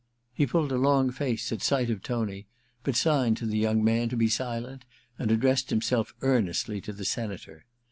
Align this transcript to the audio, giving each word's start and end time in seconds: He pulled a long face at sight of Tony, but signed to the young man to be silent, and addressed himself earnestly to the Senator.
He 0.33 0.47
pulled 0.47 0.71
a 0.71 0.79
long 0.79 1.11
face 1.11 1.51
at 1.51 1.61
sight 1.61 1.91
of 1.91 2.01
Tony, 2.01 2.47
but 2.83 2.95
signed 2.95 3.37
to 3.37 3.45
the 3.45 3.59
young 3.59 3.83
man 3.83 4.09
to 4.09 4.17
be 4.17 4.29
silent, 4.29 4.83
and 5.19 5.29
addressed 5.29 5.69
himself 5.69 6.15
earnestly 6.23 6.81
to 6.81 6.91
the 6.91 7.05
Senator. 7.05 7.65